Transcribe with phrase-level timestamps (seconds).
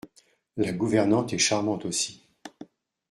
[0.57, 2.23] La gouvernante est charmante aussi.